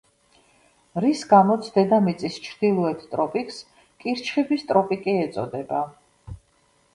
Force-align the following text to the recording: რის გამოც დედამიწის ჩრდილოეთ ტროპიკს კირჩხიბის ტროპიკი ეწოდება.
რის 1.03 1.19
გამოც 1.33 1.67
დედამიწის 1.75 2.37
ჩრდილოეთ 2.47 3.03
ტროპიკს 3.11 3.59
კირჩხიბის 4.05 4.65
ტროპიკი 4.73 5.15
ეწოდება. 5.27 5.85